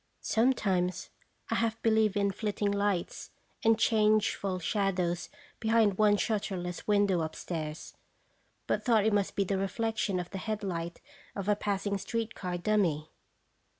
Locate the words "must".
9.13-9.35